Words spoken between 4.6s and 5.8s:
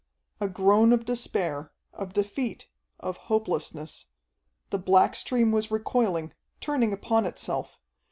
The black stream was